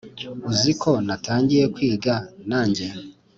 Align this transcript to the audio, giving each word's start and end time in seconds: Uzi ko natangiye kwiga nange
Uzi 0.51 0.71
ko 0.81 0.91
natangiye 1.05 1.65
kwiga 1.75 2.13
nange 2.49 2.87